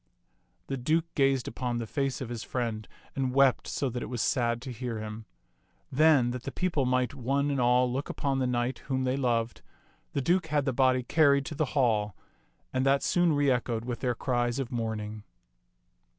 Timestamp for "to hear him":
4.63-5.25